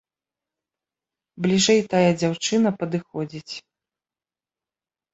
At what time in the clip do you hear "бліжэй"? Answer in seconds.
1.47-1.79